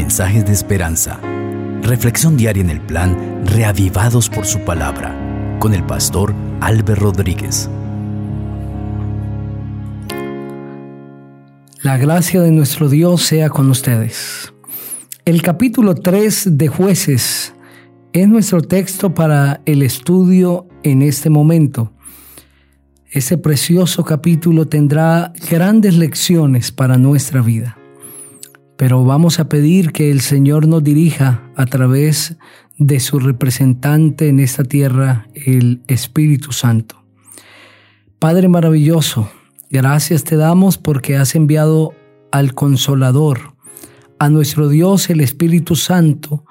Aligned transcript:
mensajes 0.00 0.46
de 0.46 0.52
esperanza. 0.54 1.20
Reflexión 1.82 2.34
diaria 2.38 2.62
en 2.62 2.70
el 2.70 2.80
plan 2.80 3.42
Reavivados 3.44 4.30
por 4.30 4.46
su 4.46 4.60
palabra 4.60 5.14
con 5.58 5.74
el 5.74 5.84
pastor 5.84 6.34
Álvaro 6.62 7.02
Rodríguez. 7.02 7.68
La 11.82 11.98
gracia 11.98 12.40
de 12.40 12.50
nuestro 12.50 12.88
Dios 12.88 13.20
sea 13.20 13.50
con 13.50 13.68
ustedes. 13.68 14.54
El 15.26 15.42
capítulo 15.42 15.94
3 15.94 16.56
de 16.56 16.68
jueces 16.68 17.52
es 18.14 18.26
nuestro 18.26 18.62
texto 18.62 19.12
para 19.12 19.60
el 19.66 19.82
estudio 19.82 20.66
en 20.82 21.02
este 21.02 21.28
momento. 21.28 21.92
Ese 23.10 23.36
precioso 23.36 24.02
capítulo 24.02 24.66
tendrá 24.66 25.34
grandes 25.50 25.94
lecciones 25.94 26.72
para 26.72 26.96
nuestra 26.96 27.42
vida. 27.42 27.76
Pero 28.80 29.04
vamos 29.04 29.40
a 29.40 29.46
pedir 29.50 29.92
que 29.92 30.10
el 30.10 30.22
Señor 30.22 30.66
nos 30.66 30.82
dirija 30.82 31.42
a 31.54 31.66
través 31.66 32.38
de 32.78 32.98
su 32.98 33.18
representante 33.18 34.28
en 34.28 34.40
esta 34.40 34.64
tierra, 34.64 35.28
el 35.34 35.82
Espíritu 35.86 36.52
Santo. 36.52 37.04
Padre 38.18 38.48
maravilloso, 38.48 39.30
gracias 39.68 40.24
te 40.24 40.36
damos 40.36 40.78
porque 40.78 41.18
has 41.18 41.34
enviado 41.34 41.92
al 42.32 42.54
Consolador, 42.54 43.52
a 44.18 44.30
nuestro 44.30 44.70
Dios 44.70 45.10
el 45.10 45.20
Espíritu 45.20 45.76
Santo, 45.76 46.46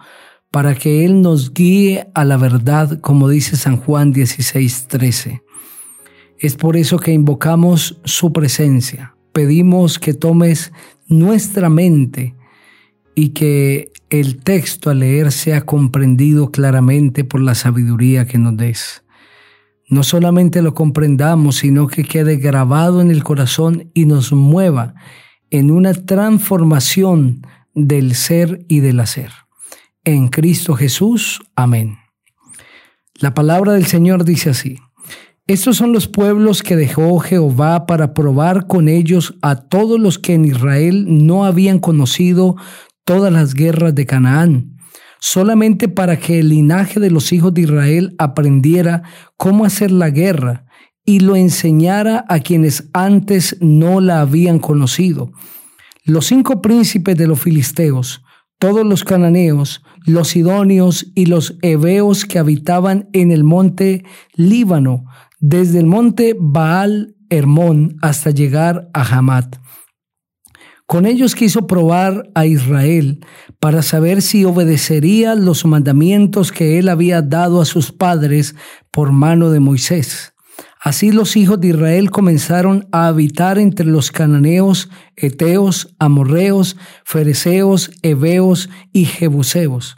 para 0.52 0.76
que 0.76 1.06
Él 1.06 1.24
nos 1.24 1.52
guíe 1.52 2.12
a 2.14 2.26
la 2.26 2.38
verdad, 2.38 3.00
como 3.00 3.28
dice 3.28 3.58
San 3.58 3.78
Juan 3.78 4.14
16:13. 4.14 5.42
Es 6.38 6.56
por 6.58 6.78
eso 6.78 7.00
que 7.00 7.12
invocamos 7.12 8.00
su 8.04 8.32
presencia. 8.32 9.16
Pedimos 9.40 10.00
que 10.00 10.14
tomes 10.14 10.74
nuestra 11.08 11.70
mente 11.70 12.36
y 13.16 13.30
que 13.30 13.94
el 14.10 14.44
texto 14.44 14.90
al 14.90 15.00
leer 15.00 15.32
sea 15.32 15.62
comprendido 15.62 16.52
claramente 16.52 17.24
por 17.24 17.40
la 17.40 17.56
sabiduría 17.56 18.28
que 18.28 18.38
nos 18.38 18.58
des. 18.58 19.02
No 19.88 20.04
solamente 20.04 20.62
lo 20.62 20.74
comprendamos, 20.74 21.56
sino 21.56 21.88
que 21.88 22.04
quede 22.04 22.36
grabado 22.36 23.00
en 23.00 23.12
el 23.12 23.24
corazón 23.24 23.90
y 23.94 24.04
nos 24.04 24.34
mueva 24.34 24.96
en 25.52 25.72
una 25.72 25.94
transformación 25.94 27.48
del 27.74 28.16
ser 28.16 28.66
y 28.68 28.82
del 28.82 29.00
hacer. 29.00 29.32
En 30.04 30.28
Cristo 30.28 30.76
Jesús. 30.76 31.40
Amén. 31.56 31.98
La 33.14 33.34
palabra 33.34 33.72
del 33.72 33.86
Señor 33.86 34.26
dice 34.26 34.50
así. 34.50 34.80
Estos 35.50 35.78
son 35.78 35.94
los 35.94 36.08
pueblos 36.08 36.62
que 36.62 36.76
dejó 36.76 37.18
Jehová 37.18 37.88
para 37.88 38.14
probar 38.14 38.68
con 38.68 38.88
ellos 38.88 39.34
a 39.42 39.56
todos 39.56 40.00
los 40.00 40.20
que 40.20 40.36
en 40.36 40.46
Israel 40.46 41.06
no 41.26 41.44
habían 41.44 41.80
conocido 41.80 42.56
todas 43.04 43.34
las 43.34 43.56
guerras 43.56 43.96
de 43.96 44.06
Canaán, 44.06 44.78
solamente 45.20 45.88
para 45.88 46.20
que 46.20 46.38
el 46.38 46.50
linaje 46.50 47.00
de 47.00 47.10
los 47.10 47.34
hijos 47.34 47.52
de 47.56 47.62
Israel 47.62 48.14
aprendiera 48.20 49.02
cómo 49.38 49.66
hacer 49.66 49.90
la 49.90 50.12
guerra 50.12 50.68
y 51.04 51.22
lo 51.22 51.36
enseñara 51.36 52.26
a 52.30 52.42
quienes 52.42 52.88
antes 52.94 53.58
no 53.60 54.02
la 54.02 54.22
habían 54.22 54.60
conocido. 54.60 55.32
Los 56.04 56.28
cinco 56.28 56.62
príncipes 56.62 57.18
de 57.18 57.26
los 57.26 57.40
filisteos, 57.40 58.24
todos 58.60 58.86
los 58.86 59.04
cananeos, 59.04 59.82
los 60.06 60.28
sidonios 60.28 61.08
y 61.16 61.26
los 61.26 61.58
heveos 61.64 62.26
que 62.26 62.38
habitaban 62.38 63.10
en 63.14 63.32
el 63.32 63.44
monte 63.44 64.04
Líbano, 64.36 65.06
desde 65.40 65.80
el 65.80 65.86
monte 65.86 66.36
Baal 66.40 67.16
Hermón 67.30 67.98
hasta 68.02 68.32
llegar 68.32 68.90
a 68.94 69.04
Hamat. 69.04 69.58
Con 70.86 71.06
ellos 71.06 71.36
quiso 71.36 71.68
probar 71.68 72.32
a 72.34 72.48
Israel 72.48 73.24
para 73.60 73.84
saber 73.84 74.24
si 74.24 74.44
obedecería 74.44 75.36
los 75.36 75.64
mandamientos 75.66 76.52
que 76.52 76.80
él 76.80 76.90
había 76.90 77.22
dado 77.22 77.62
a 77.62 77.66
sus 77.66 77.92
padres 77.92 78.56
por 78.90 79.12
mano 79.12 79.52
de 79.52 79.60
Moisés. 79.60 80.34
Así 80.82 81.12
los 81.12 81.36
hijos 81.36 81.62
de 81.62 81.68
Israel 81.68 82.10
comenzaron 82.10 82.88
a 82.92 83.08
habitar 83.08 83.60
entre 83.60 83.86
los 83.86 84.12
cananeos, 84.12 84.90
eteos, 85.16 85.94
amorreos, 86.00 86.76
fereceos, 87.04 87.92
heveos 88.02 88.70
y 88.92 89.06
jebuseos 89.06 89.98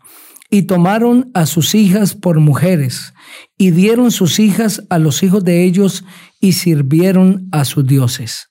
y 0.53 0.63
tomaron 0.63 1.31
a 1.33 1.45
sus 1.47 1.73
hijas 1.73 2.13
por 2.13 2.39
mujeres, 2.41 3.13
y 3.57 3.71
dieron 3.71 4.11
sus 4.11 4.39
hijas 4.39 4.83
a 4.89 4.99
los 4.99 5.23
hijos 5.23 5.43
de 5.43 5.63
ellos, 5.63 6.03
y 6.39 6.53
sirvieron 6.53 7.47
a 7.51 7.65
sus 7.65 7.85
dioses. 7.85 8.49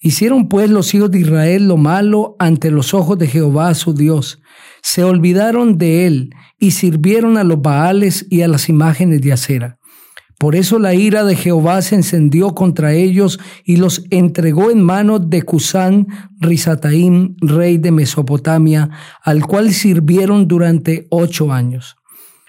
Hicieron 0.00 0.48
pues 0.48 0.70
los 0.70 0.94
hijos 0.94 1.10
de 1.10 1.20
Israel 1.20 1.68
lo 1.68 1.76
malo 1.76 2.36
ante 2.38 2.70
los 2.70 2.94
ojos 2.94 3.18
de 3.18 3.26
Jehová 3.26 3.74
su 3.74 3.94
Dios. 3.94 4.40
Se 4.82 5.02
olvidaron 5.02 5.78
de 5.78 6.06
él, 6.06 6.30
y 6.58 6.72
sirvieron 6.72 7.36
a 7.38 7.44
los 7.44 7.60
Baales 7.60 8.26
y 8.30 8.42
a 8.42 8.48
las 8.48 8.68
imágenes 8.68 9.20
de 9.22 9.32
acera. 9.32 9.78
Por 10.38 10.54
eso 10.54 10.78
la 10.78 10.94
ira 10.94 11.24
de 11.24 11.34
Jehová 11.34 11.80
se 11.80 11.94
encendió 11.94 12.54
contra 12.54 12.92
ellos 12.92 13.40
y 13.64 13.76
los 13.76 14.04
entregó 14.10 14.70
en 14.70 14.82
manos 14.82 15.30
de 15.30 15.42
Cusán 15.42 16.06
Risataim, 16.40 17.36
rey 17.40 17.78
de 17.78 17.90
Mesopotamia, 17.90 18.90
al 19.22 19.46
cual 19.46 19.72
sirvieron 19.72 20.46
durante 20.46 21.06
ocho 21.08 21.52
años. 21.52 21.96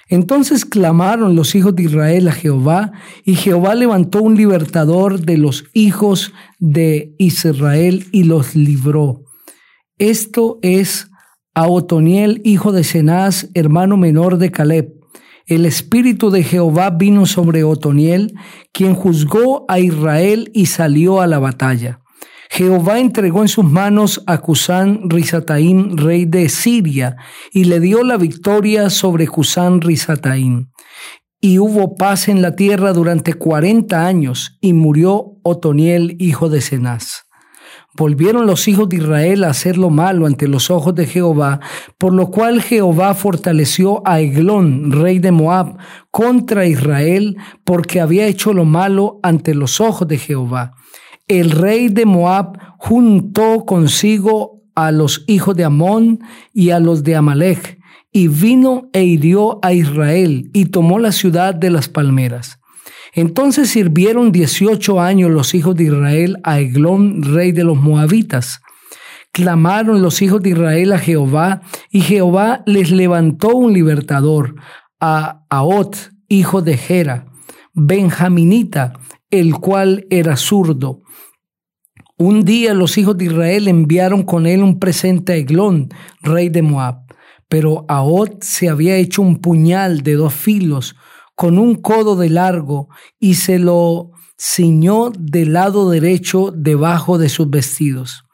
Entonces 0.09 0.66
clamaron 0.66 1.35
los 1.35 1.56
hijos 1.56 1.75
de 1.75 1.84
Israel 1.84 2.28
a 2.28 2.31
Jehová, 2.31 2.91
y 3.25 3.35
Jehová 3.35 3.75
levantó 3.75 4.22
un 4.22 4.35
libertador 4.35 5.19
de 5.22 5.38
los 5.38 5.66
hijos 5.73 6.34
de 6.59 7.13
Israel 7.18 8.06
y 8.12 8.23
los 8.23 8.56
libró. 8.56 9.23
Esto 9.97 10.59
es 10.62 11.09
a 11.53 11.67
Otoniel, 11.67 12.41
hijo 12.44 12.72
de 12.72 12.84
Cenaz, 12.84 13.50
hermano 13.53 13.97
menor 13.97 14.38
de 14.38 14.51
Caleb 14.51 14.97
el 15.47 15.66
Espíritu 15.66 16.29
de 16.29 16.44
Jehová 16.44 16.90
vino 16.90 17.25
sobre 17.25 17.63
Otoniel, 17.63 18.35
quien 18.73 18.94
juzgó 18.94 19.66
a 19.69 19.79
Israel 19.79 20.51
y 20.53 20.66
salió 20.66 21.22
a 21.22 21.28
la 21.28 21.40
batalla. 21.40 22.01
Jehová 22.50 23.00
entregó 23.00 23.41
en 23.41 23.47
sus 23.47 23.66
manos 23.66 24.24
a 24.25 24.40
Cusán 24.40 25.09
Risataim, 25.09 25.97
rey 25.97 26.25
de 26.25 26.50
Siria, 26.50 27.18
y 27.52 27.66
le 27.66 27.80
dio 27.80 28.03
la 28.03 28.18
victoria 28.18 28.90
sobre 28.90 29.28
Cusán 29.28 29.81
Risataim. 29.81 30.69
Y 31.40 31.59
hubo 31.59 31.96
paz 31.96 32.30
en 32.30 32.41
la 32.41 32.56
tierra 32.56 32.94
durante 32.94 33.34
cuarenta 33.34 34.08
años, 34.08 34.58
y 34.62 34.74
murió 34.74 35.35
Otoniel, 35.44 36.16
hijo 36.19 36.50
de 36.50 36.62
Cenaz. 36.62 37.28
Volvieron 37.96 38.46
los 38.46 38.68
hijos 38.68 38.90
de 38.90 38.97
Israel 38.97 39.44
a 39.44 39.50
hacer 39.50 39.75
lo 39.75 39.90
malo 39.90 40.28
ante 40.28 40.47
los 40.47 40.69
ojos 40.69 40.94
de 40.94 41.08
Jehová, 41.08 41.59
por 41.97 42.14
lo 42.14 42.29
cual 42.29 42.62
Jehová 42.62 43.16
fortaleció 43.16 44.03
a 44.06 44.19
Eglón, 44.19 44.91
rey 44.91 45.18
de 45.18 45.31
Moab, 45.31 45.78
contra 46.12 46.68
Israel, 46.68 47.38
porque 47.64 48.00
había 48.00 48.28
hecho 48.28 48.53
lo 48.53 48.66
malo 48.66 49.19
ante 49.24 49.56
los 49.56 49.81
ojos 49.81 50.08
de 50.08 50.19
Jehová. 50.19 50.75
El 51.27 51.51
rey 51.51 51.89
de 51.89 52.05
Moab 52.05 52.57
juntó 52.77 53.65
consigo 53.65 54.63
a 54.75 54.93
los 54.93 55.25
hijos 55.27 55.57
de 55.57 55.65
Amón 55.65 56.19
y 56.53 56.69
a 56.69 56.79
los 56.79 57.03
de 57.03 57.17
Amalek, 57.17 57.79
y 58.13 58.29
vino 58.29 58.89
e 58.93 59.03
hirió 59.03 59.59
a 59.61 59.73
Israel, 59.73 60.49
y 60.53 60.67
tomó 60.67 60.99
la 60.99 61.11
ciudad 61.11 61.53
de 61.53 61.69
las 61.69 61.89
palmeras. 61.89 62.59
Entonces 63.11 63.69
sirvieron 63.69 64.31
dieciocho 64.31 65.01
años 65.01 65.29
los 65.29 65.53
hijos 65.53 65.75
de 65.75 65.85
Israel 65.85 66.37
a 66.43 66.61
Eglón, 66.61 67.21
rey 67.23 67.51
de 67.51 67.66
los 67.66 67.75
moabitas. 67.75 68.61
Clamaron 69.33 70.01
los 70.01 70.21
hijos 70.21 70.41
de 70.41 70.51
Israel 70.51 70.93
a 70.93 70.99
Jehová, 70.99 71.61
y 71.91 72.01
Jehová 72.01 72.63
les 72.66 72.89
levantó 72.89 73.49
un 73.49 73.73
libertador, 73.73 74.55
a 75.01 75.43
Aot, 75.49 75.97
hijo 76.29 76.61
de 76.61 76.77
Gera, 76.77 77.25
benjaminita, 77.73 78.93
el 79.29 79.55
cual 79.55 80.07
era 80.09 80.37
zurdo. 80.37 81.01
Un 82.19 82.46
día 82.46 82.73
los 82.73 82.97
hijos 82.97 83.16
de 83.16 83.25
Israel 83.25 83.67
enviaron 83.67 84.23
con 84.23 84.47
él 84.47 84.64
un 84.64 84.79
presente 84.79 85.34
a 85.34 85.35
Eglón, 85.35 85.90
rey 86.23 86.49
de 86.49 86.64
Moab. 86.64 87.03
Pero 87.47 87.85
Aot 87.87 88.43
se 88.43 88.69
había 88.69 88.96
hecho 88.96 89.22
un 89.22 89.37
puñal 89.37 90.02
de 90.02 90.14
dos 90.14 90.34
filos, 90.34 90.96
con 91.35 91.59
un 91.59 91.75
codo 91.75 92.16
de 92.16 92.31
largo 92.31 92.90
y 93.19 93.35
se 93.35 93.59
lo 93.59 94.14
ciñó 94.35 95.11
del 95.16 95.53
lado 95.53 95.91
derecho 95.91 96.52
debajo 96.52 97.19
de 97.19 97.29
sus 97.29 97.52
vestidos. 97.52 98.25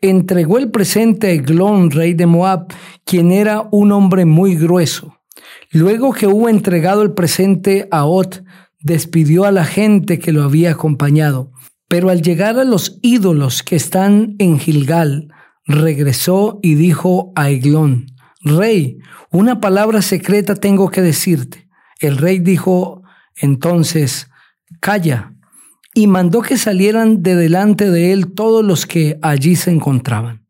Entregó 0.00 0.58
el 0.58 0.72
presente 0.72 1.28
a 1.28 1.30
Eglón, 1.30 1.92
rey 1.92 2.14
de 2.14 2.26
Moab, 2.26 2.66
quien 3.04 3.30
era 3.30 3.68
un 3.70 3.92
hombre 3.92 4.24
muy 4.24 4.56
grueso. 4.56 5.16
Luego 5.70 6.12
que 6.12 6.26
hubo 6.26 6.48
entregado 6.48 7.02
el 7.02 7.12
presente 7.12 7.86
a 7.92 8.04
Ot, 8.04 8.42
despidió 8.80 9.44
a 9.44 9.52
la 9.52 9.64
gente 9.64 10.18
que 10.18 10.32
lo 10.32 10.42
había 10.42 10.72
acompañado. 10.72 11.52
Pero 11.88 12.10
al 12.10 12.22
llegar 12.22 12.58
a 12.58 12.64
los 12.64 12.98
ídolos 13.02 13.62
que 13.62 13.76
están 13.76 14.36
en 14.38 14.58
Gilgal, 14.58 15.28
regresó 15.66 16.60
y 16.62 16.74
dijo 16.74 17.32
a 17.34 17.50
Eglón, 17.50 18.06
Rey, 18.40 18.98
una 19.30 19.60
palabra 19.60 20.02
secreta 20.02 20.54
tengo 20.54 20.90
que 20.90 21.02
decirte. 21.02 21.68
El 21.98 22.18
rey 22.18 22.38
dijo 22.38 23.02
entonces, 23.36 24.28
calla, 24.80 25.32
y 25.94 26.06
mandó 26.06 26.42
que 26.42 26.58
salieran 26.58 27.22
de 27.22 27.34
delante 27.34 27.90
de 27.90 28.12
él 28.12 28.32
todos 28.32 28.64
los 28.64 28.86
que 28.86 29.18
allí 29.22 29.56
se 29.56 29.70
encontraban. 29.70 30.46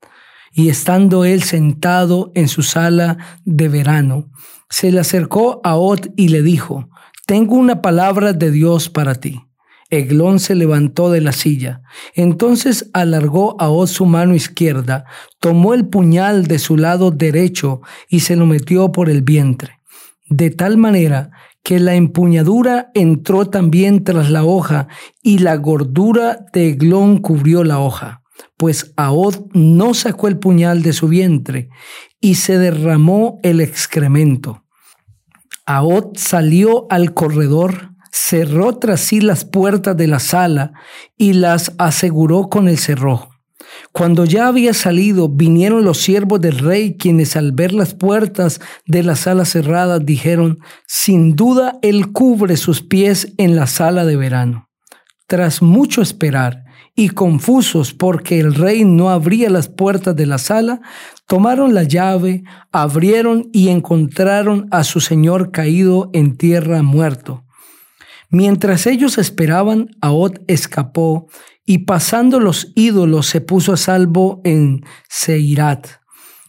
y 0.52 0.70
estando 0.70 1.24
él 1.24 1.42
sentado 1.44 2.32
en 2.34 2.48
su 2.48 2.62
sala 2.62 3.16
de 3.44 3.68
verano, 3.68 4.28
se 4.68 4.90
le 4.90 4.98
acercó 4.98 5.60
a 5.62 5.76
Ot 5.76 6.12
y 6.16 6.28
le 6.28 6.42
dijo, 6.42 6.88
Tengo 7.26 7.54
una 7.54 7.80
palabra 7.80 8.32
de 8.32 8.50
Dios 8.50 8.88
para 8.88 9.14
ti. 9.14 9.47
Eglón 9.90 10.38
se 10.38 10.54
levantó 10.54 11.10
de 11.10 11.20
la 11.20 11.32
silla. 11.32 11.82
Entonces 12.14 12.90
alargó 12.92 13.60
a 13.60 13.86
su 13.86 14.06
mano 14.06 14.34
izquierda, 14.34 15.04
tomó 15.40 15.74
el 15.74 15.88
puñal 15.88 16.46
de 16.46 16.58
su 16.58 16.76
lado 16.76 17.10
derecho 17.10 17.80
y 18.08 18.20
se 18.20 18.36
lo 18.36 18.46
metió 18.46 18.92
por 18.92 19.08
el 19.08 19.22
vientre. 19.22 19.80
De 20.28 20.50
tal 20.50 20.76
manera 20.76 21.30
que 21.62 21.80
la 21.80 21.94
empuñadura 21.94 22.90
entró 22.94 23.48
también 23.48 24.04
tras 24.04 24.30
la 24.30 24.44
hoja 24.44 24.88
y 25.22 25.38
la 25.38 25.56
gordura 25.56 26.46
de 26.52 26.68
Eglón 26.68 27.18
cubrió 27.18 27.64
la 27.64 27.78
hoja. 27.78 28.22
Pues 28.56 28.92
Aod 28.96 29.46
no 29.52 29.94
sacó 29.94 30.28
el 30.28 30.38
puñal 30.38 30.82
de 30.82 30.92
su 30.92 31.08
vientre 31.08 31.68
y 32.20 32.36
se 32.36 32.58
derramó 32.58 33.38
el 33.42 33.60
excremento. 33.60 34.64
Aod 35.66 36.16
salió 36.16 36.86
al 36.90 37.14
corredor 37.14 37.90
cerró 38.10 38.78
tras 38.78 39.00
sí 39.00 39.20
las 39.20 39.44
puertas 39.44 39.96
de 39.96 40.06
la 40.06 40.18
sala 40.18 40.72
y 41.16 41.34
las 41.34 41.72
aseguró 41.78 42.48
con 42.48 42.68
el 42.68 42.78
cerrojo. 42.78 43.30
Cuando 43.92 44.24
ya 44.24 44.48
había 44.48 44.74
salido, 44.74 45.28
vinieron 45.28 45.84
los 45.84 45.98
siervos 45.98 46.40
del 46.40 46.58
rey, 46.58 46.96
quienes 46.96 47.36
al 47.36 47.52
ver 47.52 47.72
las 47.72 47.94
puertas 47.94 48.60
de 48.86 49.02
la 49.02 49.16
sala 49.16 49.44
cerradas 49.44 50.04
dijeron, 50.04 50.58
sin 50.86 51.36
duda 51.36 51.78
él 51.82 52.12
cubre 52.12 52.56
sus 52.56 52.82
pies 52.82 53.32
en 53.36 53.56
la 53.56 53.66
sala 53.66 54.04
de 54.04 54.16
verano. 54.16 54.68
Tras 55.26 55.62
mucho 55.62 56.00
esperar 56.00 56.64
y 56.94 57.10
confusos 57.10 57.92
porque 57.92 58.40
el 58.40 58.54
rey 58.54 58.84
no 58.84 59.10
abría 59.10 59.50
las 59.50 59.68
puertas 59.68 60.16
de 60.16 60.26
la 60.26 60.38
sala, 60.38 60.80
tomaron 61.26 61.74
la 61.74 61.82
llave, 61.82 62.44
abrieron 62.72 63.48
y 63.52 63.68
encontraron 63.68 64.66
a 64.70 64.84
su 64.84 65.00
señor 65.00 65.50
caído 65.50 66.10
en 66.12 66.36
tierra 66.36 66.82
muerto. 66.82 67.44
Mientras 68.30 68.86
ellos 68.86 69.16
esperaban, 69.18 69.96
Aod 70.00 70.38
escapó 70.46 71.28
y 71.64 71.78
pasando 71.78 72.40
los 72.40 72.72
ídolos 72.74 73.26
se 73.26 73.40
puso 73.40 73.72
a 73.72 73.76
salvo 73.76 74.40
en 74.44 74.84
Seirat. 75.08 75.86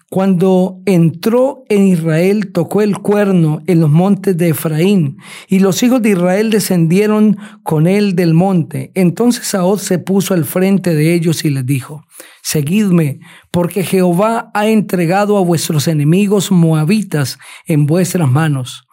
Cuando 0.10 0.82
entró 0.88 1.66
en 1.70 1.86
Israel, 1.88 2.52
tocó 2.52 2.82
el 2.82 2.98
cuerno 2.98 3.62
en 3.68 3.80
los 3.80 3.92
montes 3.92 4.36
de 4.36 4.50
Efraín, 4.50 5.18
y 5.48 5.60
los 5.60 5.84
hijos 5.84 6.02
de 6.02 6.10
Israel 6.10 6.50
descendieron 6.50 7.38
con 7.62 7.86
él 7.86 8.16
del 8.16 8.34
monte. 8.34 8.92
Entonces 8.96 9.54
Aod 9.54 9.78
se 9.78 10.00
puso 10.00 10.34
al 10.34 10.46
frente 10.46 10.96
de 10.96 11.14
ellos 11.14 11.46
y 11.46 11.52
les 11.52 11.66
dijo, 11.66 12.06
Seguidme, 12.42 13.20
porque 13.52 13.84
Jehová 13.84 14.50
ha 14.56 14.68
entregado 14.68 15.38
a 15.38 15.44
vuestros 15.44 15.88
enemigos 15.88 16.52
moabitas 16.52 17.38
en 17.68 17.86
vuestras 17.86 18.28
manos. 18.28 18.89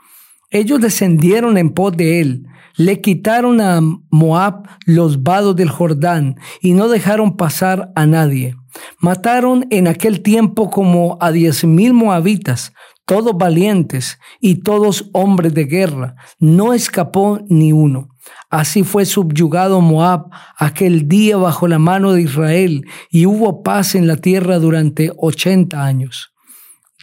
Ellos 0.56 0.80
descendieron 0.80 1.58
en 1.58 1.68
pos 1.68 1.94
de 1.94 2.22
él, 2.22 2.46
le 2.78 3.02
quitaron 3.02 3.60
a 3.60 3.78
Moab 4.08 4.66
los 4.86 5.22
vados 5.22 5.54
del 5.54 5.68
Jordán 5.68 6.36
y 6.62 6.72
no 6.72 6.88
dejaron 6.88 7.36
pasar 7.36 7.92
a 7.94 8.06
nadie. 8.06 8.56
Mataron 8.98 9.66
en 9.68 9.86
aquel 9.86 10.22
tiempo 10.22 10.70
como 10.70 11.18
a 11.20 11.30
diez 11.30 11.62
mil 11.66 11.92
moabitas, 11.92 12.72
todos 13.04 13.36
valientes 13.36 14.18
y 14.40 14.62
todos 14.62 15.10
hombres 15.12 15.52
de 15.52 15.66
guerra. 15.66 16.14
No 16.38 16.72
escapó 16.72 17.38
ni 17.50 17.72
uno. 17.72 18.08
Así 18.48 18.82
fue 18.82 19.04
subyugado 19.04 19.82
Moab 19.82 20.30
aquel 20.56 21.06
día 21.06 21.36
bajo 21.36 21.68
la 21.68 21.78
mano 21.78 22.14
de 22.14 22.22
Israel 22.22 22.86
y 23.10 23.26
hubo 23.26 23.62
paz 23.62 23.94
en 23.94 24.06
la 24.06 24.16
tierra 24.16 24.58
durante 24.58 25.12
ochenta 25.18 25.84
años. 25.84 26.32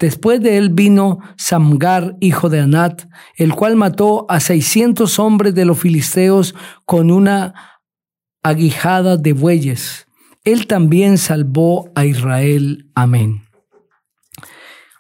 Después 0.04 0.42
de 0.42 0.58
él 0.58 0.70
vino 0.70 1.20
Samgar, 1.38 2.18
hijo 2.20 2.50
de 2.50 2.60
Anat, 2.60 3.04
el 3.38 3.54
cual 3.56 3.78
mató 3.78 4.26
a 4.28 4.42
seiscientos 4.42 5.18
hombres 5.18 5.56
de 5.56 5.64
los 5.64 5.80
filisteos 5.80 6.56
con 6.84 7.10
una 7.10 7.80
aguijada 8.44 9.16
de 9.16 9.32
bueyes. 9.32 10.06
Él 10.44 10.68
también 10.68 11.18
salvó 11.18 11.90
a 11.96 12.04
Israel. 12.06 12.92
Amén. 12.96 13.46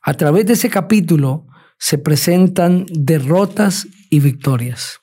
A 0.01 0.13
través 0.13 0.45
de 0.45 0.53
ese 0.53 0.69
capítulo 0.69 1.47
se 1.77 1.97
presentan 1.97 2.85
derrotas 2.89 3.89
y 4.09 4.21
victorias. 4.21 5.01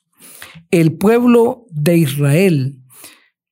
El 0.71 0.97
pueblo 0.97 1.67
de 1.73 1.99
Israel 1.99 2.81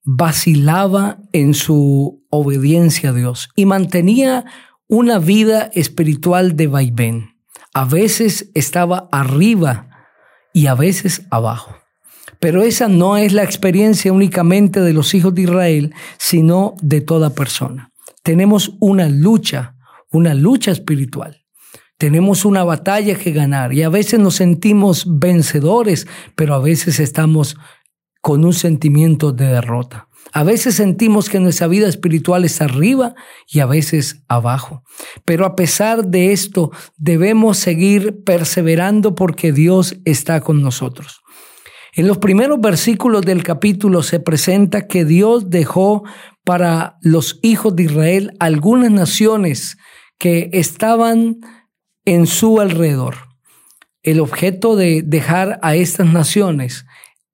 vacilaba 0.03 1.19
en 1.35 1.53
su 1.53 2.25
obediencia 2.31 3.11
a 3.11 3.13
Dios 3.13 3.51
y 3.55 3.67
mantenía 3.67 4.47
una 4.89 5.19
vida 5.19 5.71
espiritual 5.75 6.57
de 6.57 6.67
vaivén. 6.67 7.37
A 7.75 7.85
veces 7.85 8.51
estaba 8.55 9.09
arriba 9.13 9.91
y 10.55 10.67
a 10.67 10.75
veces 10.75 11.27
abajo. 11.31 11.77
Pero 12.41 12.63
esa 12.63 12.89
no 12.89 13.17
es 13.19 13.35
la 13.35 13.43
experiencia 13.43 14.13
únicamente 14.13 14.81
de 14.81 14.95
los 14.95 15.15
hijos 15.15 15.35
de 15.35 15.43
Israel, 15.43 15.95
sino 16.17 16.75
de 16.81 17.03
toda 17.03 17.31
persona. 17.31 17.93
Tenemos 18.23 18.77
una 18.81 19.09
lucha, 19.09 19.77
una 20.11 20.35
lucha 20.35 20.71
espiritual. 20.71 21.45
Tenemos 21.99 22.45
una 22.45 22.65
batalla 22.65 23.17
que 23.17 23.33
ganar 23.33 23.75
y 23.75 23.83
a 23.83 23.89
veces 23.89 24.21
nos 24.21 24.37
sentimos 24.37 25.05
vencedores, 25.19 26.07
pero 26.35 26.55
a 26.55 26.61
veces 26.61 27.01
estamos 27.01 27.57
con 28.23 28.45
un 28.45 28.53
sentimiento 28.55 29.33
de 29.33 29.49
derrota. 29.49 30.08
A 30.33 30.45
veces 30.45 30.75
sentimos 30.75 31.29
que 31.29 31.41
nuestra 31.41 31.67
vida 31.67 31.89
espiritual 31.89 32.45
es 32.45 32.61
arriba 32.61 33.15
y 33.49 33.61
a 33.61 33.67
veces 33.67 34.23
abajo. 34.29 34.83
Pero 35.25 35.47
a 35.47 35.57
pesar 35.57 36.07
de 36.07 36.33
esto, 36.33 36.71
debemos 36.97 37.59
seguir 37.59 38.23
perseverando 38.25 39.15
porque 39.15 39.53
Dios 39.53 39.97
está 40.05 40.41
con 40.41 40.63
nosotros. 40.63 41.21
En 41.95 42.07
los 42.07 42.19
primeros 42.19 42.61
versículos 42.61 43.23
del 43.23 43.43
capítulo 43.43 44.03
se 44.03 44.21
presenta 44.21 44.87
que 44.87 45.05
Dios 45.05 45.51
dejó 45.51 46.05
para 46.45 46.99
los 47.03 47.41
hijos 47.43 47.75
de 47.75 47.85
Israel 47.85 48.37
algunas 48.39 48.91
naciones 48.91 49.79
que 50.19 50.51
estaban 50.53 51.39
en 52.05 52.27
su 52.27 52.61
alrededor. 52.61 53.17
El 54.03 54.21
objeto 54.21 54.77
de 54.77 55.03
dejar 55.05 55.59
a 55.63 55.75
estas 55.75 56.07
naciones 56.07 56.87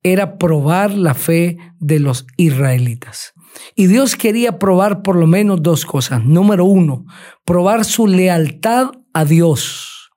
era 0.05 0.37
probar 0.37 0.91
la 0.91 1.15
fe 1.15 1.57
de 1.79 1.99
los 1.99 2.27
israelitas. 2.37 3.33
Y 3.73 3.87
Dios 3.87 4.15
quería 4.15 4.59
probar 4.59 5.01
por 5.01 5.15
lo 5.15 5.25
menos 5.25 5.63
dos 5.63 5.83
cosas. 5.83 6.23
Número 6.23 6.63
uno, 6.63 7.07
probar 7.43 7.85
su 7.85 8.05
lealtad 8.05 8.91
a 9.13 9.25
Dios. 9.25 10.11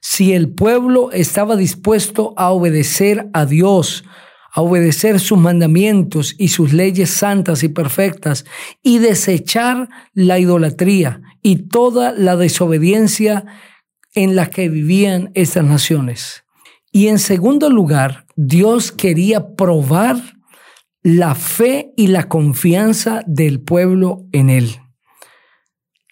Si 0.00 0.32
el 0.32 0.54
pueblo 0.54 1.12
estaba 1.12 1.56
dispuesto 1.56 2.32
a 2.38 2.48
obedecer 2.52 3.28
a 3.34 3.44
Dios, 3.44 4.02
a 4.50 4.62
obedecer 4.62 5.20
sus 5.20 5.36
mandamientos 5.36 6.34
y 6.38 6.48
sus 6.48 6.72
leyes 6.72 7.10
santas 7.10 7.62
y 7.62 7.68
perfectas 7.68 8.46
y 8.82 8.98
desechar 8.98 9.90
la 10.14 10.38
idolatría 10.38 11.20
y 11.42 11.68
toda 11.68 12.12
la 12.12 12.36
desobediencia 12.36 13.44
en 14.14 14.36
la 14.36 14.48
que 14.48 14.70
vivían 14.70 15.32
estas 15.34 15.64
naciones. 15.64 16.44
Y 16.98 17.06
en 17.06 17.20
segundo 17.20 17.70
lugar, 17.70 18.26
Dios 18.34 18.90
quería 18.90 19.54
probar 19.54 20.16
la 21.04 21.36
fe 21.36 21.92
y 21.96 22.08
la 22.08 22.28
confianza 22.28 23.22
del 23.24 23.60
pueblo 23.60 24.26
en 24.32 24.50
Él. 24.50 24.80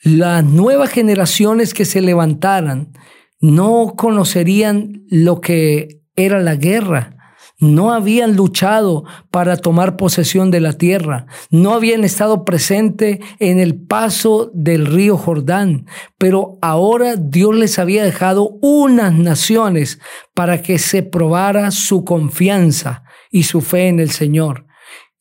Las 0.04 0.44
nuevas 0.44 0.90
generaciones 0.90 1.74
que 1.74 1.84
se 1.86 2.00
levantaran 2.02 2.92
no 3.40 3.94
conocerían 3.96 5.02
lo 5.08 5.40
que 5.40 6.02
era 6.14 6.38
la 6.38 6.54
guerra, 6.54 7.15
no 7.58 7.92
habían 7.92 8.36
luchado 8.36 9.04
para 9.30 9.56
tomar 9.56 9.96
posesión 9.96 10.50
de 10.50 10.60
la 10.60 10.74
tierra, 10.74 11.26
no 11.50 11.72
habían 11.72 12.04
estado 12.04 12.44
presentes 12.44 13.18
en 13.38 13.58
el 13.58 13.74
paso 13.74 14.50
del 14.54 14.86
río 14.86 15.16
Jordán, 15.16 15.86
pero 16.18 16.58
ahora 16.60 17.16
Dios 17.16 17.54
les 17.54 17.78
había 17.78 18.04
dejado 18.04 18.58
unas 18.60 19.14
naciones 19.14 20.00
para 20.34 20.60
que 20.60 20.78
se 20.78 21.02
probara 21.02 21.70
su 21.70 22.04
confianza 22.04 23.04
y 23.30 23.44
su 23.44 23.60
fe 23.60 23.88
en 23.88 24.00
el 24.00 24.10
Señor. 24.10 24.66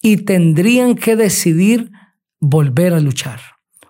Y 0.02 0.18
tendrían 0.18 0.96
que 0.96 1.16
decidir 1.16 1.92
volver 2.40 2.94
a 2.94 3.00
luchar 3.00 3.40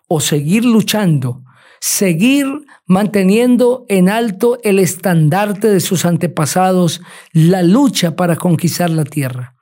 o 0.07 0.19
seguir 0.19 0.63
luchando 0.65 1.44
seguir 1.85 2.47
manteniendo 2.87 3.85
en 3.89 4.09
alto 4.09 4.57
el 4.63 4.79
estandarte 4.79 5.67
de 5.67 5.79
sus 5.79 6.03
antepasados, 6.03 6.99
la 7.31 7.61
lucha 7.61 8.15
para 8.15 8.37
conquistar 8.37 8.89
la 8.89 9.03
tierra. 9.03 9.55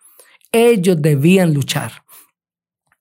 Ellos 0.54 1.02
debían 1.02 1.54
luchar. 1.54 2.06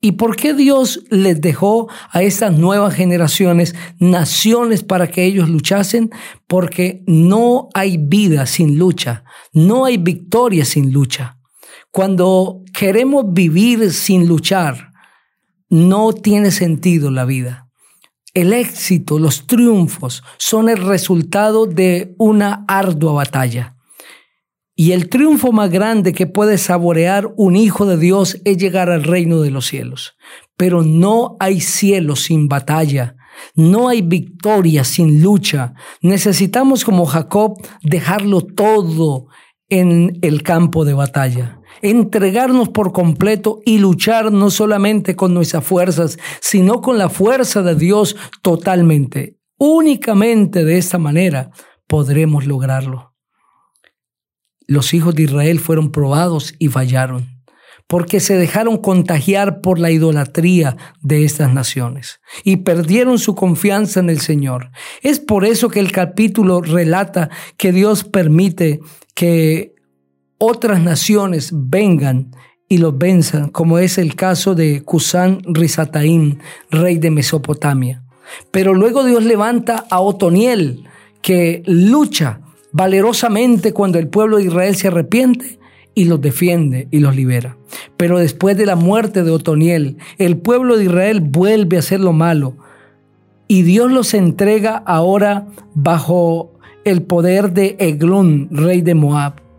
¿Y 0.01 0.13
por 0.13 0.35
qué 0.35 0.55
Dios 0.55 1.05
les 1.09 1.41
dejó 1.41 1.89
a 2.11 2.23
estas 2.23 2.59
nuevas 2.59 2.95
generaciones 2.95 3.77
naciones 4.01 4.83
para 4.83 5.07
que 5.09 5.25
ellos 5.25 5.49
luchasen? 5.49 6.11
Porque 6.49 7.05
no 7.07 7.69
hay 7.75 7.99
vida 7.99 8.47
sin 8.47 8.77
lucha, 8.77 9.23
no 9.53 9.85
hay 9.85 9.99
victoria 9.99 10.65
sin 10.65 10.93
lucha. 10.93 11.39
Cuando 11.93 12.65
queremos 12.77 13.33
vivir 13.33 13.93
sin 13.93 14.27
luchar, 14.27 14.91
no 15.69 16.13
tiene 16.13 16.51
sentido 16.51 17.13
la 17.13 17.25
vida. 17.25 17.72
El 18.35 18.55
éxito, 18.55 19.19
los 19.19 19.47
triunfos 19.47 20.23
son 20.39 20.71
el 20.71 20.79
resultado 20.79 21.67
de 21.67 22.15
una 22.17 22.65
ardua 22.67 23.13
batalla. 23.13 23.77
Y 24.75 24.93
el 24.93 25.11
triunfo 25.11 25.53
más 25.53 25.71
grande 25.71 26.15
que 26.15 26.27
puede 26.27 26.57
saborear 26.57 27.31
un 27.37 27.57
hijo 27.57 27.85
de 27.85 27.99
Dios 27.99 28.41
es 28.47 28.57
llegar 28.57 28.89
al 28.89 29.05
reino 29.05 29.43
de 29.43 29.51
los 29.51 29.67
cielos. 29.67 30.17
Pero 30.57 30.83
no 30.83 31.37
hay 31.41 31.61
cielo 31.61 32.17
sin 32.17 32.49
batalla. 32.49 33.17
No 33.55 33.89
hay 33.89 34.01
victoria 34.01 34.85
sin 34.85 35.23
lucha. 35.23 35.75
Necesitamos 36.01 36.87
como 36.87 37.05
Jacob 37.05 37.61
dejarlo 37.83 38.41
todo 38.41 39.27
en 39.69 40.19
el 40.23 40.43
campo 40.43 40.87
de 40.87 40.95
batalla 40.95 41.62
entregarnos 41.83 42.69
por 42.69 42.93
completo 42.93 43.61
y 43.67 43.79
luchar 43.79 44.33
no 44.33 44.51
solamente 44.51 45.17
con 45.17 45.35
nuestras 45.35 45.65
fuerzas, 45.65 46.19
sino 46.41 46.81
con 46.81 46.97
la 46.97 47.09
fuerza 47.09 47.63
de 47.63 47.75
Dios 47.75 48.17
totalmente. 48.41 49.39
Únicamente 49.59 50.65
de 50.65 50.79
esta 50.79 50.99
manera 50.99 51.51
podremos 51.87 52.47
lograrlo. 52.47 53.15
Los 54.67 54.95
hijos 54.95 55.15
de 55.15 55.25
Israel 55.25 55.59
fueron 55.59 55.91
probados 55.91 56.55
y 56.59 56.69
fallaron 56.69 57.43
porque 57.93 58.21
se 58.21 58.39
dejaron 58.39 58.79
contagiar 58.79 59.61
por 59.61 59.79
la 59.79 59.91
idolatría 59.91 60.79
de 61.03 61.25
estas 61.25 61.53
naciones 61.53 62.21
y 62.43 62.57
perdieron 62.59 63.19
su 63.19 63.35
confianza 63.35 64.01
en 64.01 64.09
el 64.09 64.21
Señor. 64.21 64.71
Es 65.03 65.21
por 65.21 65.45
eso 65.45 65.69
que 65.69 65.81
el 65.81 65.93
capítulo 65.93 66.63
relata 66.63 67.29
que 67.59 67.71
Dios 67.71 68.05
permite 68.05 68.81
que 69.15 69.75
otras 70.45 70.83
naciones 70.83 71.51
vengan 71.53 72.33
y 72.69 72.79
los 72.79 72.99
venzan, 72.99 73.51
como 73.51 73.79
es 73.79 73.97
el 73.97 74.17
caso 74.17 74.57
de 74.57 74.83
Cusán 74.83 75.41
Rizataín, 75.45 76.41
rey 76.69 76.99
de 76.99 77.13
Mesopotamia. 77.13 78.03
Pero 78.51 78.75
luego 78.75 79.05
Dios 79.05 79.25
levanta 79.25 79.87
a 79.89 80.01
Otoniel, 80.01 80.83
que 81.21 81.63
lucha 81.67 82.41
valerosamente 82.73 83.73
cuando 83.73 84.01
el 84.01 84.09
pueblo 84.09 84.39
de 84.39 84.45
Israel 84.47 84.75
se 84.75 84.89
arrepiente 84.89 85.61
y 85.95 86.07
los 86.07 86.21
defiende 86.21 86.89
y 86.91 86.99
los 86.99 87.15
libera. 87.15 87.57
Pero 87.97 88.19
después 88.19 88.57
de 88.57 88.67
la 88.67 88.75
muerte 88.75 89.23
de 89.23 89.31
Otoniel, 89.31 89.99
el 90.19 90.39
pueblo 90.39 90.77
de 90.77 90.87
Israel 90.87 91.21
vuelve 91.21 91.77
a 91.77 91.81
hacer 91.81 92.01
lo 92.01 92.13
malo 92.13 92.57
y 93.47 93.63
Dios 93.63 93.93
los 93.93 94.13
entrega 94.13 94.83
ahora 94.87 95.47
bajo 95.75 96.51
el 96.85 97.03
poder 97.03 97.53
de 97.53 97.77
Eglón, 97.79 98.49
rey 98.51 98.81
de 98.81 98.97
Moab. 98.97 99.52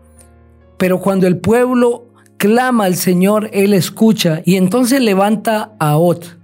Pero 0.84 1.00
cuando 1.00 1.26
el 1.26 1.38
pueblo 1.38 2.12
clama 2.36 2.84
al 2.84 2.96
Señor, 2.96 3.48
Él 3.54 3.72
escucha 3.72 4.42
y 4.44 4.56
entonces 4.56 5.00
levanta 5.00 5.72
a 5.78 5.96
Ot, 5.96 6.38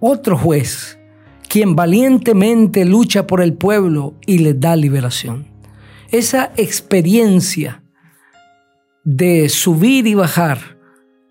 otro 0.00 0.36
juez, 0.36 0.98
quien 1.48 1.76
valientemente 1.76 2.84
lucha 2.84 3.28
por 3.28 3.40
el 3.40 3.52
pueblo 3.52 4.14
y 4.26 4.38
le 4.38 4.54
da 4.54 4.74
liberación. 4.74 5.46
Esa 6.10 6.50
experiencia 6.56 7.84
de 9.04 9.48
subir 9.48 10.08
y 10.08 10.14
bajar 10.14 10.58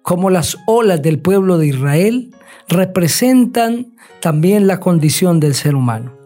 como 0.02 0.30
las 0.30 0.56
olas 0.66 1.02
del 1.02 1.20
pueblo 1.20 1.58
de 1.58 1.68
Israel 1.68 2.34
representan 2.70 3.98
también 4.22 4.66
la 4.66 4.80
condición 4.80 5.42
del 5.42 5.56
ser 5.56 5.76
humano. 5.76 6.23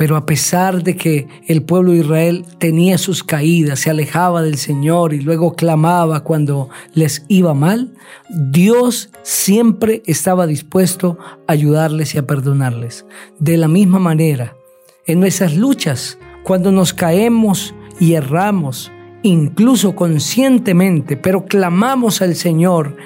Pero 0.00 0.16
a 0.16 0.24
pesar 0.24 0.82
de 0.82 0.96
que 0.96 1.28
el 1.46 1.62
pueblo 1.62 1.92
de 1.92 1.98
Israel 1.98 2.46
tenía 2.56 2.96
sus 2.96 3.22
caídas, 3.22 3.80
se 3.80 3.90
alejaba 3.90 4.40
del 4.40 4.56
Señor 4.56 5.12
y 5.12 5.20
luego 5.20 5.54
clamaba 5.56 6.24
cuando 6.24 6.70
les 6.94 7.26
iba 7.28 7.52
mal, 7.52 7.92
Dios 8.30 9.10
siempre 9.20 10.02
estaba 10.06 10.46
dispuesto 10.46 11.18
a 11.46 11.52
ayudarles 11.52 12.14
y 12.14 12.18
a 12.18 12.26
perdonarles. 12.26 13.04
De 13.40 13.58
la 13.58 13.68
misma 13.68 13.98
manera, 13.98 14.56
en 15.04 15.20
nuestras 15.20 15.54
luchas, 15.54 16.16
cuando 16.44 16.72
nos 16.72 16.94
caemos 16.94 17.74
y 17.98 18.14
erramos, 18.14 18.90
incluso 19.22 19.94
conscientemente, 19.94 21.18
pero 21.18 21.44
clamamos 21.44 22.22
al 22.22 22.36
Señor, 22.36 22.96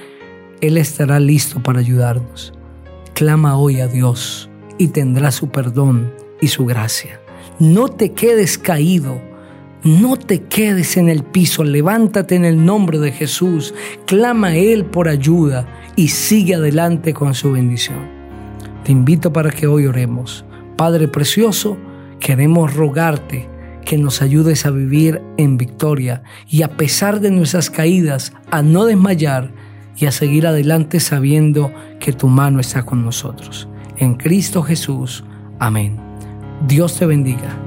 Él 0.60 0.76
estará 0.76 1.18
listo 1.18 1.60
para 1.60 1.80
ayudarnos. 1.80 2.52
Clama 3.14 3.58
hoy 3.58 3.80
a 3.80 3.88
Dios 3.88 4.48
y 4.78 4.86
tendrá 4.86 5.32
su 5.32 5.48
perdón 5.48 6.22
y 6.40 6.48
su 6.48 6.64
gracia. 6.64 7.20
No 7.58 7.88
te 7.88 8.12
quedes 8.12 8.58
caído, 8.58 9.20
no 9.84 10.16
te 10.16 10.42
quedes 10.42 10.96
en 10.96 11.08
el 11.08 11.22
piso, 11.22 11.62
levántate 11.62 12.34
en 12.34 12.44
el 12.44 12.64
nombre 12.64 12.98
de 12.98 13.12
Jesús, 13.12 13.74
clama 14.06 14.48
a 14.48 14.56
Él 14.56 14.84
por 14.86 15.08
ayuda 15.08 15.66
y 15.96 16.08
sigue 16.08 16.54
adelante 16.54 17.12
con 17.14 17.34
su 17.34 17.52
bendición. 17.52 18.08
Te 18.84 18.92
invito 18.92 19.32
para 19.32 19.50
que 19.50 19.66
hoy 19.66 19.86
oremos. 19.86 20.44
Padre 20.76 21.08
Precioso, 21.08 21.76
queremos 22.18 22.74
rogarte 22.74 23.48
que 23.84 23.98
nos 23.98 24.22
ayudes 24.22 24.66
a 24.66 24.70
vivir 24.70 25.22
en 25.36 25.56
victoria 25.56 26.22
y 26.48 26.62
a 26.62 26.76
pesar 26.76 27.20
de 27.20 27.30
nuestras 27.30 27.70
caídas, 27.70 28.32
a 28.50 28.62
no 28.62 28.86
desmayar 28.86 29.52
y 29.96 30.06
a 30.06 30.12
seguir 30.12 30.46
adelante 30.46 31.00
sabiendo 31.00 31.72
que 32.00 32.12
tu 32.12 32.28
mano 32.28 32.60
está 32.60 32.84
con 32.84 33.04
nosotros. 33.04 33.68
En 33.96 34.14
Cristo 34.14 34.62
Jesús. 34.62 35.24
Amén. 35.58 36.03
Dios 36.66 36.94
te 36.94 37.04
bendiga. 37.04 37.63